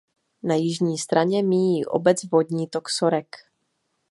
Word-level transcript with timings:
Na 0.43 0.55
jižní 0.55 0.97
straně 0.97 1.43
míjí 1.43 1.85
obec 1.85 2.23
vodní 2.23 2.67
tok 2.67 2.89
Sorek. 2.89 3.35